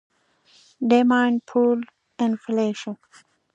[0.83, 1.83] Demand pull
[2.17, 2.97] Inflation